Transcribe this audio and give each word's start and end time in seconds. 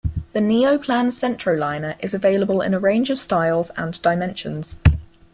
The 0.33 0.39
Neoplan 0.41 1.09
Centroliner 1.09 1.93
is 1.99 2.15
available 2.15 2.63
in 2.63 2.73
a 2.73 2.79
range 2.79 3.11
of 3.11 3.19
styles 3.19 3.69
and 3.77 4.01
dimensions. 4.01 4.77